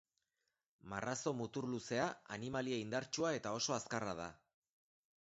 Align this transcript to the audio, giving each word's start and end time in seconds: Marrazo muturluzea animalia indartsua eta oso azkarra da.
Marrazo 0.93 1.33
muturluzea 1.41 2.09
animalia 2.39 2.83
indartsua 2.87 3.37
eta 3.41 3.55
oso 3.63 3.81
azkarra 3.81 4.21
da. 4.25 4.31